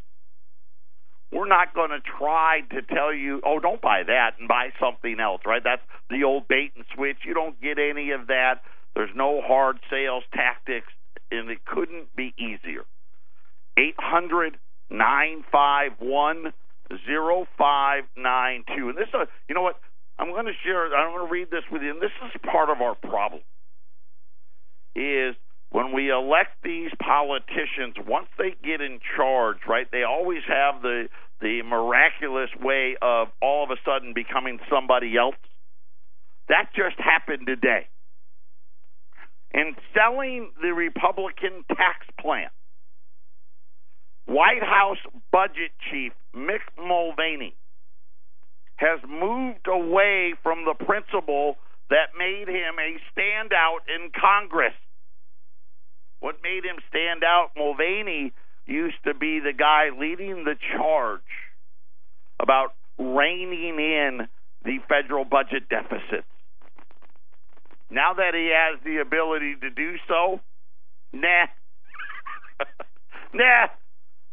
[1.32, 5.18] we're not going to try to tell you, oh, don't buy that and buy something
[5.20, 5.62] else, right?
[5.62, 7.18] That's the old bait and switch.
[7.26, 8.62] You don't get any of that.
[8.94, 10.92] There's no hard sales tactics
[11.30, 12.84] and it couldn't be easier.
[13.76, 14.56] Eight hundred
[14.88, 16.52] nine five one
[17.06, 18.88] zero five nine two.
[18.88, 19.80] And this, uh, you know what?
[20.18, 20.86] I'm going to share.
[20.96, 21.90] I'm going to read this with you.
[21.90, 23.42] And this is part of our problem.
[24.94, 25.36] Is
[25.70, 29.86] when we elect these politicians, once they get in charge, right?
[29.90, 31.08] They always have the
[31.40, 35.36] the miraculous way of all of a sudden becoming somebody else.
[36.48, 37.88] That just happened today
[39.52, 42.48] in selling the Republican tax plan.
[44.26, 44.98] White House
[45.30, 47.54] budget chief Mick Mulvaney
[48.76, 51.56] has moved away from the principle
[51.90, 54.74] that made him a standout in Congress.
[56.20, 58.32] What made him stand out, Mulvaney
[58.66, 61.20] used to be the guy leading the charge
[62.40, 64.28] about reining in
[64.64, 66.26] the federal budget deficits.
[67.90, 70.40] Now that he has the ability to do so,
[71.12, 71.46] nah.
[73.32, 73.68] nah,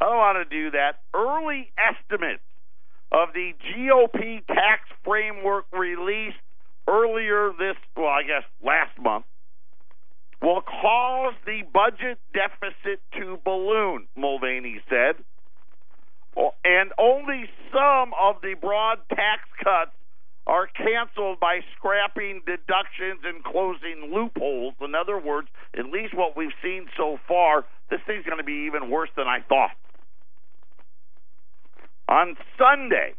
[0.02, 1.02] I don't want to do that.
[1.14, 2.42] Early estimates
[3.12, 6.38] of the GOP tax framework released
[6.88, 9.26] earlier this, well, I guess last month,
[10.44, 15.16] will cause the budget deficit to balloon, Mulvaney said.
[16.36, 19.92] Oh, and only some of the broad tax cuts
[20.46, 24.74] are canceled by scrapping deductions and closing loopholes.
[24.82, 28.68] In other words, at least what we've seen so far, this thing's going to be
[28.68, 29.72] even worse than I thought.
[32.10, 33.14] On Sunday,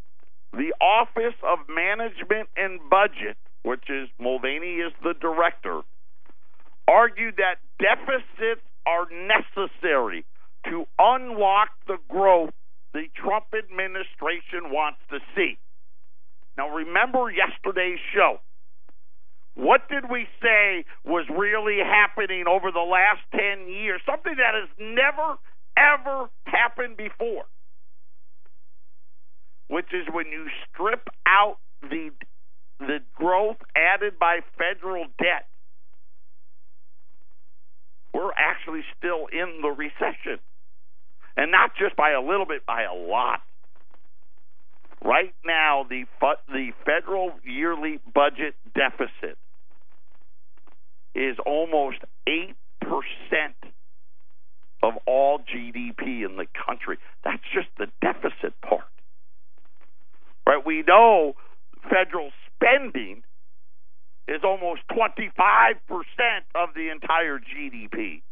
[0.52, 5.80] the Office of Management and Budget, which is Mulvaney is the director,
[6.88, 10.24] argued that deficits are necessary
[10.66, 12.50] to unlock the growth
[12.94, 15.58] the Trump administration wants to see.
[16.56, 18.38] Now, remember yesterday's show.
[19.54, 24.00] What did we say was really happening over the last 10 years?
[24.06, 25.38] Something that has never,
[25.76, 27.44] ever happened before.
[29.68, 32.10] Which is when you strip out the,
[32.78, 35.46] the growth added by federal debt,
[38.14, 40.38] we're actually still in the recession.
[41.36, 43.40] And not just by a little bit, by a lot.
[45.04, 46.04] Right now, the
[46.48, 49.36] the federal yearly budget deficit
[51.14, 53.56] is almost eight percent
[54.82, 56.98] of all GDP in the country.
[57.24, 58.84] That's just the deficit part.
[60.46, 60.64] Right?
[60.64, 61.34] We know
[61.90, 63.22] federal spending
[64.26, 65.76] is almost 25%
[66.54, 68.22] of the entire GDP.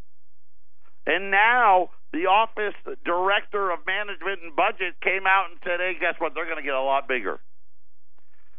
[1.07, 2.75] And now the office
[3.05, 6.33] director of management and budget came out and said, hey, guess what?
[6.35, 7.41] They're going to get a lot bigger.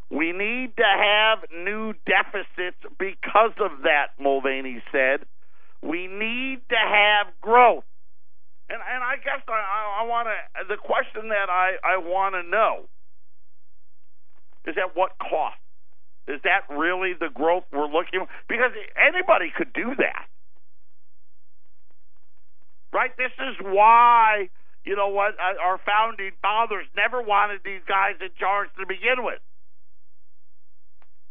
[0.09, 5.25] We need to have new deficits because of that, Mulvaney said.
[5.81, 7.83] We need to have growth.
[8.69, 12.43] And, and I guess I, I want to, the question that I, I want to
[12.49, 12.85] know
[14.65, 15.57] is at what cost?
[16.27, 18.27] Is that really the growth we're looking for?
[18.47, 20.27] Because anybody could do that
[22.93, 23.11] right?
[23.17, 24.49] This is why,
[24.85, 29.25] you know what, uh, our founding fathers never wanted these guys in charge to begin
[29.25, 29.41] with.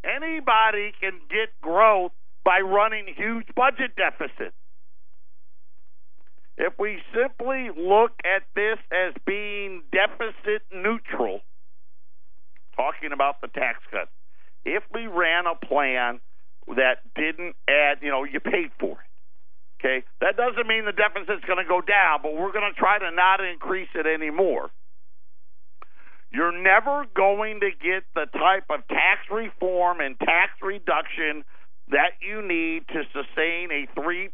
[0.04, 2.10] Anybody can get growth
[2.44, 4.56] by running huge budget deficits.
[6.58, 11.40] If we simply look at this as being deficit neutral,
[12.76, 14.10] talking about the tax cuts,
[14.64, 16.20] if we ran a plan
[16.76, 19.12] that didn't add, you know, you paid for it
[19.82, 23.00] Okay, that doesn't mean the deficit's going to go down, but we're going to try
[23.00, 24.70] to not increase it anymore.
[26.30, 31.42] You're never going to get the type of tax reform and tax reduction
[31.88, 34.28] that you need to sustain a 3%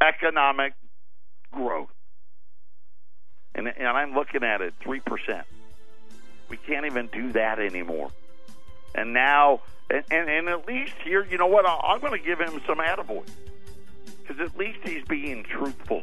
[0.00, 0.72] economic
[1.52, 1.90] growth.
[3.54, 5.42] And, and I'm looking at it 3%.
[6.48, 8.10] We can't even do that anymore.
[8.94, 11.66] And now, and, and, and at least here, you know what?
[11.66, 13.26] I'm going to give him some attaboy
[14.20, 16.02] because at least he's being truthful.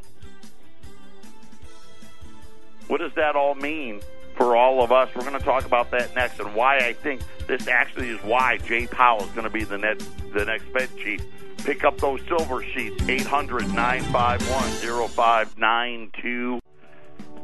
[2.88, 4.02] What does that all mean
[4.36, 5.10] for all of us?
[5.16, 8.58] We're going to talk about that next, and why I think this actually is why
[8.58, 11.24] Jay Powell is going to be the next the next Fed chief.
[11.64, 16.60] Pick up those silver sheets, 800 951 0592.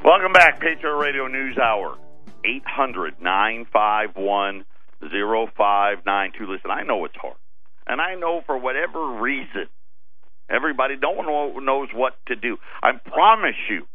[0.03, 1.97] Welcome back, Patriot Radio News Hour,
[2.43, 4.65] 800 951
[5.01, 6.51] 0592.
[6.51, 7.37] Listen, I know it's hard.
[7.85, 9.67] And I know for whatever reason,
[10.49, 12.57] Everybody, no one knows what to do.
[12.81, 13.85] I promise you,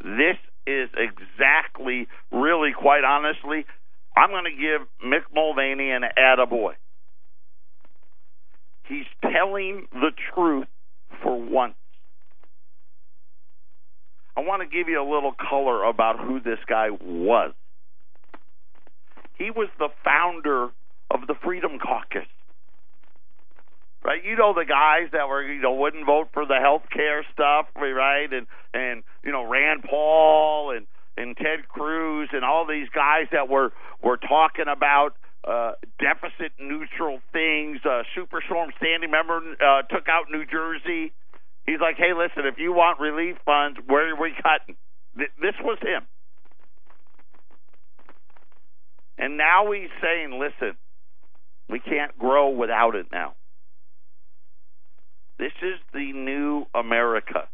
[0.00, 3.66] this is exactly, really, quite honestly,
[4.16, 6.74] I'm going to give Mick Mulvaney an attaboy.
[8.88, 10.68] He's telling the truth
[11.22, 11.74] for once.
[14.36, 17.52] I want to give you a little color about who this guy was.
[19.38, 20.70] He was the founder
[21.10, 22.26] of the Freedom Caucus
[24.06, 24.24] right?
[24.24, 27.66] You know the guys that were you know wouldn't vote for the health care stuff,
[27.76, 28.32] right?
[28.32, 33.48] And and you know Rand Paul and and Ted Cruz and all these guys that
[33.48, 33.72] were
[34.02, 37.80] were talking about uh, deficit neutral things.
[37.84, 41.12] Uh, Superstorm Sandy, remember, uh, took out New Jersey.
[41.66, 44.76] He's like, hey, listen, if you want relief funds, where are we cutting?
[45.16, 46.06] Th- this was him.
[49.18, 50.76] And now he's saying, listen,
[51.68, 53.34] we can't grow without it now.
[55.38, 57.48] This is the new America.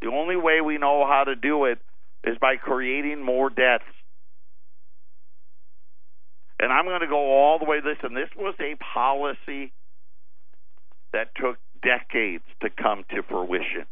[0.00, 1.78] The only way we know how to do it
[2.24, 3.84] is by creating more debts.
[6.60, 7.78] And I'm going to go all the way.
[7.84, 9.72] Listen, this was a policy
[11.12, 13.86] that took decades to come to fruition.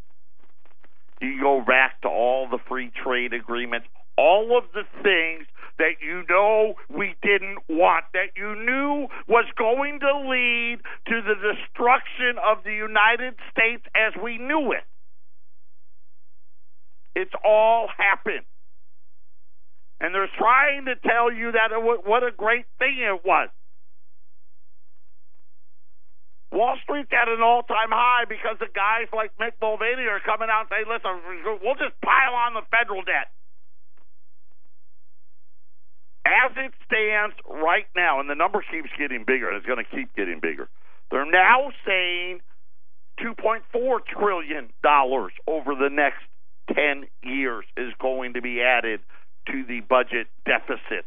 [1.21, 3.87] You go back to all the free trade agreements,
[4.19, 5.47] all of the things
[5.79, 11.35] that you know we didn't want, that you knew was going to lead to the
[11.35, 14.85] destruction of the United States as we knew it.
[17.15, 18.45] It's all happened.
[20.01, 23.49] And they're trying to tell you that it, what a great thing it was.
[26.53, 30.69] Wall Street's at an all-time high because the guys like Mick Mulvaney are coming out
[30.69, 31.21] and saying, "Listen,
[31.61, 33.33] we'll just pile on the federal debt."
[36.27, 39.97] As it stands right now, and the number keeps getting bigger, and it's going to
[39.97, 40.69] keep getting bigger.
[41.11, 42.41] They're now saying
[43.23, 43.63] 2.4
[44.07, 46.27] trillion dollars over the next
[46.75, 49.01] 10 years is going to be added
[49.47, 51.07] to the budget deficit.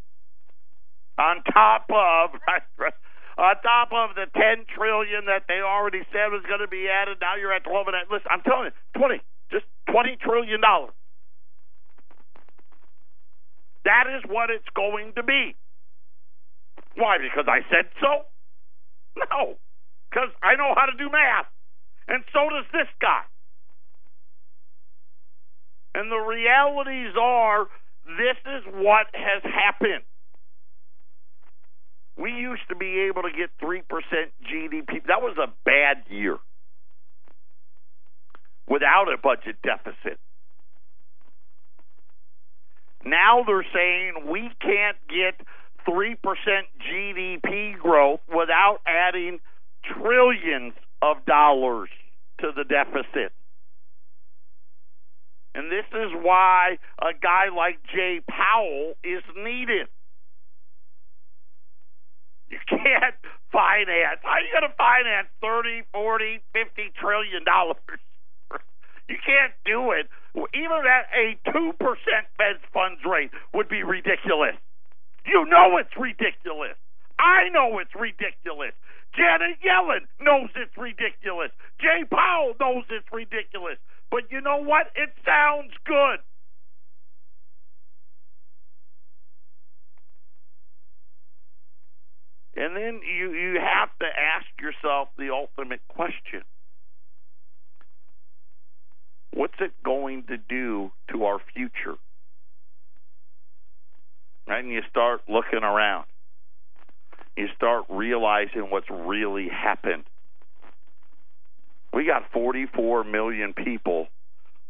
[1.20, 2.39] On top of
[3.38, 7.17] on top of the 10 trillion that they already said was going to be added.
[7.20, 9.20] Now you're at 12 and listen, I'm telling you, 20,
[9.51, 10.95] just 20 trillion dollars.
[13.86, 15.55] That is what it's going to be.
[16.95, 17.17] Why?
[17.17, 18.25] Because I said so?
[19.15, 19.55] No.
[20.09, 21.47] Because I know how to do math.
[22.07, 23.23] And so does this guy.
[25.93, 27.67] And the realities are
[28.05, 30.03] this is what has happened.
[32.17, 33.84] We used to be able to get 3%
[34.43, 35.05] GDP.
[35.07, 36.38] That was a bad year
[38.67, 40.19] without a budget deficit.
[43.05, 45.45] Now they're saying we can't get
[45.87, 46.17] 3%
[46.91, 49.39] GDP growth without adding
[49.83, 51.89] trillions of dollars
[52.41, 53.31] to the deficit.
[55.55, 59.87] And this is why a guy like Jay Powell is needed.
[62.49, 63.15] You can't
[63.51, 64.19] finance.
[64.23, 67.77] How are you going to finance thirty, forty, fifty trillion dollars?
[69.09, 70.05] You can't do it.
[70.36, 71.73] Even at a 2%
[72.38, 74.55] Fed funds rate would be ridiculous.
[75.25, 76.77] You know it's ridiculous.
[77.19, 78.73] I know it's ridiculous.
[79.15, 81.51] Janet Yellen knows it's ridiculous.
[81.82, 83.77] Jay Powell knows it's ridiculous.
[84.11, 84.88] But you know what?
[84.95, 86.19] It sounds good.
[92.55, 96.43] And then you, you have to ask yourself the ultimate question
[99.34, 101.95] What's it going to do to our future?
[104.47, 106.05] And you start looking around.
[107.38, 110.03] You start realizing what's really happened.
[111.93, 114.07] We got 44 million people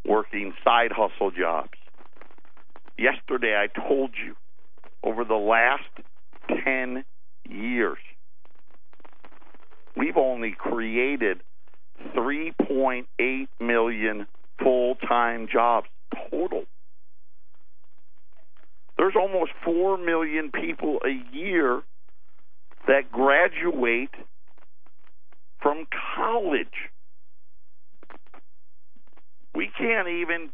[0.06, 1.70] working side hustle jobs.
[2.98, 4.34] Yesterday, I told you
[5.02, 5.88] over the last
[6.64, 7.04] 10
[7.48, 7.98] years.
[9.96, 11.40] We've only created
[12.14, 14.26] 3.8 million
[14.62, 15.88] full time jobs
[16.30, 16.64] total.
[18.96, 21.82] There's almost 4 million people a year
[22.86, 24.10] that graduate
[25.62, 25.86] from
[26.16, 26.90] college.
[29.54, 30.50] We can't even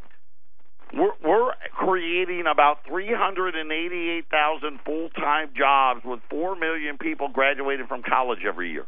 [0.94, 8.40] we're, we're creating about 388,000 full time jobs with 4 million people graduating from college
[8.46, 8.86] every year.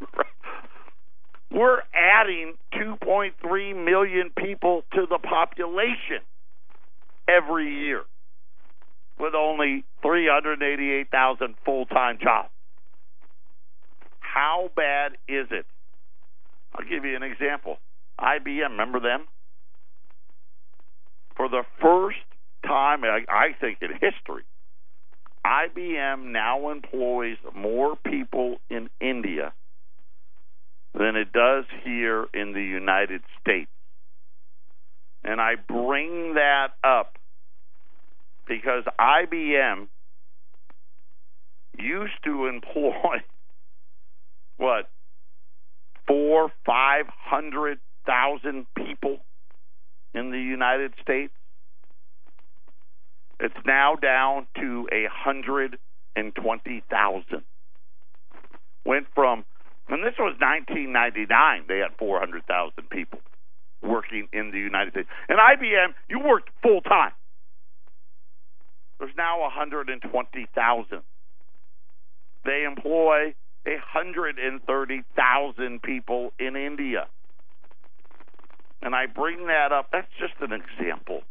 [1.52, 6.20] we're adding 2.3 million people to the population
[7.28, 8.02] every year
[9.18, 12.48] with only 388,000 full time jobs.
[14.20, 15.66] How bad is it?
[16.74, 17.76] I'll give you an example.
[18.18, 19.26] IBM, remember them?
[21.36, 22.18] for the first
[22.64, 24.44] time, I, I think, in history,
[25.44, 29.52] IBM now employs more people in India
[30.94, 33.70] than it does here in the United States.
[35.24, 37.16] And I bring that up
[38.46, 39.88] because IBM
[41.78, 43.22] used to employ
[44.56, 44.90] what
[46.06, 49.18] four, five hundred thousand people
[50.14, 51.32] in the United States.
[53.40, 55.78] It's now down to a hundred
[56.14, 57.42] and twenty thousand.
[58.84, 59.44] Went from,
[59.88, 61.64] and this was 1999.
[61.68, 63.20] They had 400,000 people
[63.82, 65.08] working in the United States.
[65.28, 67.12] And IBM, you worked full time.
[68.98, 71.02] There's now 120,000.
[72.44, 77.06] They employ 130,000 people in India.
[78.80, 81.22] And I bring that up, that's just an example.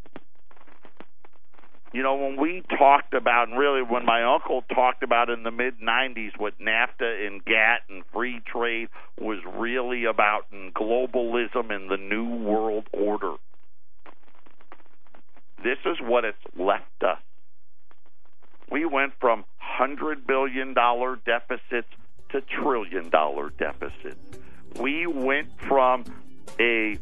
[1.94, 5.52] You know, when we talked about, and really when my uncle talked about in the
[5.52, 8.88] mid 90s what NAFTA and GATT and free trade
[9.20, 13.34] was really about, and globalism and the new world order,
[15.64, 17.20] this is what it's left us.
[18.72, 19.44] We went from
[19.80, 21.90] $100 billion deficits
[22.30, 24.40] to trillion dollar deficits.
[24.80, 26.06] We went from
[26.58, 26.98] a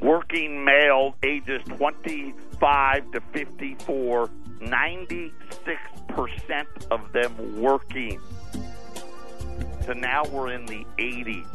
[0.00, 4.30] working male ages 25 to 54,
[4.60, 5.32] 96%
[6.90, 8.20] of them working.
[9.84, 11.46] So now we're in the 80s.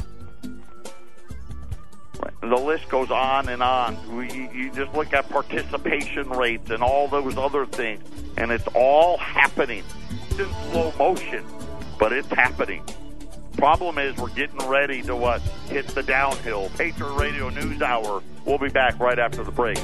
[2.40, 3.98] The list goes on and on.
[4.30, 8.02] You just look at participation rates and all those other things,
[8.36, 9.84] and it's all happening.
[10.30, 11.44] It's in slow motion,
[11.98, 12.84] but it's happening.
[13.62, 15.40] Problem is, we're getting ready to what?
[15.68, 16.68] Hit the downhill.
[16.76, 18.20] Patriot Radio News Hour.
[18.44, 19.78] We'll be back right after the break.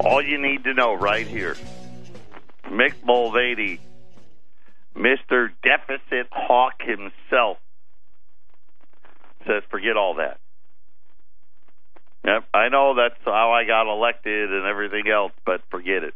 [0.00, 1.54] All you need to know right here.
[2.64, 3.78] Mick Mulvaney,
[4.96, 5.50] Mr.
[5.62, 7.58] Deficit Hawk himself,
[9.46, 10.40] says, forget all that.
[12.24, 16.14] Yep, I know that's how I got elected and everything else, but forget it.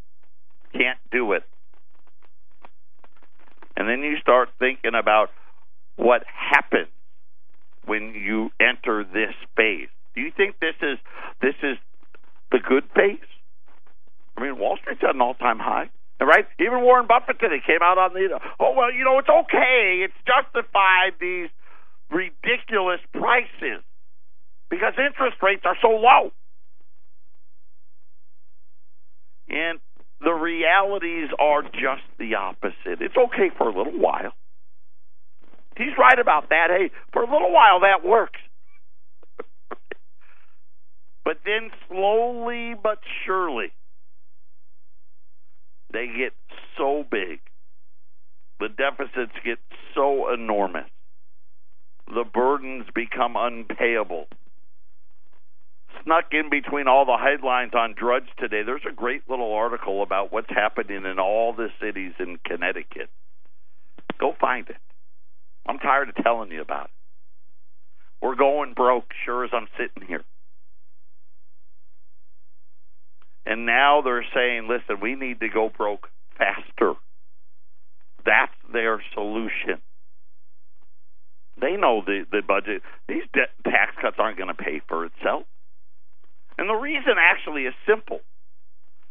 [0.72, 1.44] Can't do it.
[3.76, 5.30] And then you start thinking about
[5.96, 6.88] what happens
[7.86, 9.88] when you enter this phase.
[10.14, 10.98] Do you think this is
[11.42, 11.76] this is
[12.52, 13.18] the good phase?
[14.36, 16.46] I mean, Wall Street's at an all-time high, right?
[16.58, 20.14] Even Warren Buffett today came out on the oh well, you know, it's okay, it's
[20.26, 21.50] justified these
[22.10, 23.82] ridiculous prices
[24.70, 26.30] because interest rates are so low.
[29.48, 29.78] And
[30.20, 33.00] the realities are just the opposite.
[33.00, 34.32] It's okay for a little while.
[35.76, 36.68] He's right about that.
[36.70, 38.40] Hey, for a little while that works.
[41.24, 43.72] but then slowly but surely,
[45.92, 46.32] they get
[46.78, 47.40] so big.
[48.60, 49.58] The deficits get
[49.94, 50.88] so enormous.
[52.06, 54.28] The burdens become unpayable
[56.04, 58.62] snuck in between all the headlines on Drudge today.
[58.64, 63.08] There's a great little article about what's happening in all the cities in Connecticut.
[64.18, 64.76] Go find it.
[65.66, 66.90] I'm tired of telling you about it.
[68.22, 70.24] We're going broke, sure as I'm sitting here.
[73.46, 76.94] And now they're saying, listen, we need to go broke faster.
[78.24, 79.82] That's their solution.
[81.60, 82.82] They know the, the budget.
[83.08, 85.44] These de- tax cuts aren't going to pay for itself.
[86.58, 88.20] And the reason actually is simple.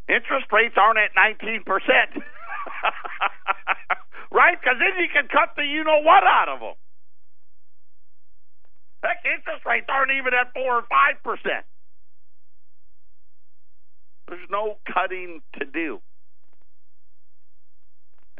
[0.07, 1.63] Interest rates aren't at 19%.
[4.31, 4.57] right?
[4.59, 6.75] Because then you can cut the you know what out of them.
[9.03, 11.63] Heck, interest rates aren't even at 4 or 5%.
[14.29, 15.99] There's no cutting to do.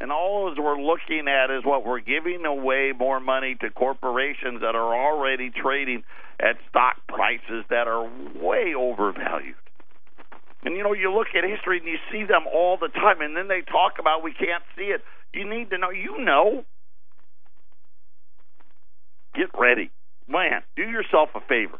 [0.04, 4.76] And all we're looking at is what we're giving away more money to corporations that
[4.76, 6.04] are already trading
[6.42, 8.04] at stock prices that are
[8.36, 9.56] way overvalued.
[10.66, 13.38] And you know, you look at history and you see them all the time, and
[13.38, 15.02] then they talk about we can't see it.
[15.34, 15.92] You need to know.
[15.92, 16.66] You know.
[19.36, 19.90] Get ready,
[20.28, 20.64] man.
[20.76, 21.80] Do yourself a favor.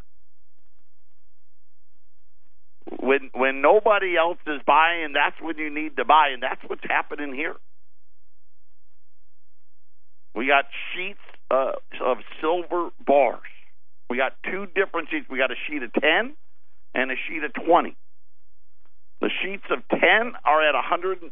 [3.00, 6.84] When when nobody else is buying, that's when you need to buy, and that's what's
[6.88, 7.56] happening here.
[10.34, 10.64] We got
[10.94, 11.18] sheets
[11.50, 11.72] uh,
[12.02, 13.40] of silver bars
[14.10, 15.26] we got two different sheets.
[15.30, 16.34] We got a sheet of 10
[16.94, 17.96] and a sheet of 20.
[19.20, 20.00] The sheets of 10
[20.44, 21.30] are at $185.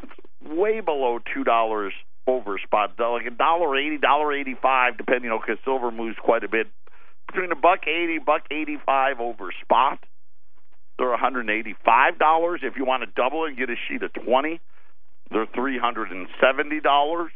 [0.00, 0.12] That's
[0.44, 1.90] way below $2
[2.26, 2.94] over spot.
[2.98, 6.66] Like a dollar eighty, dollar eighty-five, depending on because silver moves quite a bit.
[7.26, 9.98] Between a buck eighty, buck eighty-five over spot.
[10.98, 12.60] They're one hundred eighty-five dollars.
[12.62, 14.60] If you want to double it and get a sheet of twenty,
[15.30, 17.30] they're three hundred and seventy dollars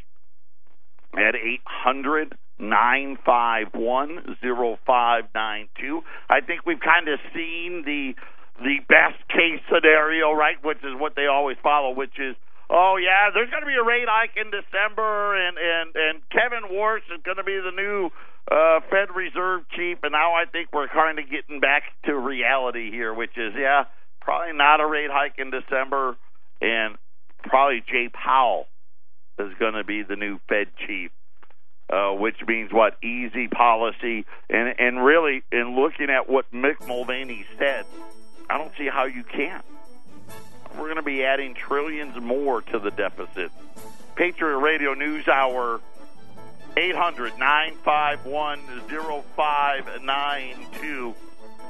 [1.14, 6.00] at 800 951 0592.
[6.30, 8.14] I think we've kind of seen the
[8.60, 10.62] the best case scenario, right?
[10.62, 12.36] Which is what they always follow, which is
[12.70, 16.70] oh yeah, there's going to be a rate hike in December, and and and Kevin
[16.70, 18.10] Warsh is going to be the new
[18.50, 22.90] uh, Fed Reserve chief, and now I think we're kind of getting back to reality
[22.90, 23.84] here, which is yeah,
[24.20, 26.16] probably not a rate hike in December,
[26.60, 26.94] and
[27.42, 28.66] probably Jay Powell
[29.38, 31.10] is going to be the new Fed chief.
[31.90, 37.44] Uh, which means what easy policy and and really in looking at what Mick Mulvaney
[37.58, 37.84] said,
[38.48, 39.62] I don't see how you can.
[40.74, 43.50] We're going to be adding trillions more to the deficit.
[44.14, 45.82] Patriot Radio News Hour,
[46.76, 48.60] 800 951
[49.36, 51.14] 0592.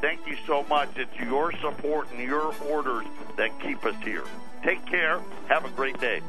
[0.01, 0.91] Thank you so much.
[0.97, 3.07] It's your support and your orders
[3.37, 4.25] that keep us here.
[4.63, 5.21] Take care.
[5.49, 6.21] Have a great day.